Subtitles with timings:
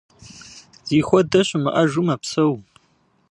[0.87, 2.53] Зихуэдэ щымыӏэжу мэпсэу.